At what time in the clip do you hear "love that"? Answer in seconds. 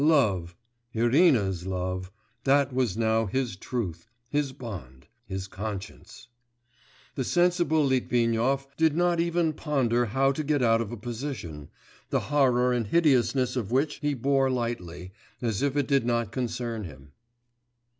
1.67-2.73